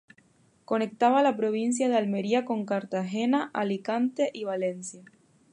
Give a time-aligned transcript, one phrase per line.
[0.65, 5.03] Conectaba la provincia de Almería con Cartagena, Alicante y Valencia.